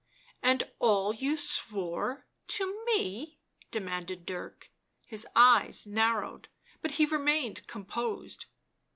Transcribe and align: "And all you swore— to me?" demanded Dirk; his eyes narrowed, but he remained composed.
"And 0.41 0.63
all 0.79 1.13
you 1.13 1.37
swore— 1.37 2.25
to 2.57 2.83
me?" 2.87 3.37
demanded 3.69 4.25
Dirk; 4.25 4.71
his 5.05 5.27
eyes 5.35 5.85
narrowed, 5.85 6.47
but 6.81 6.93
he 6.93 7.05
remained 7.05 7.67
composed. 7.67 8.47